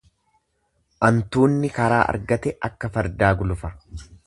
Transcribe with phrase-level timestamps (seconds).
[1.09, 3.75] Antuunni karaa argate akka fardaa gulufa.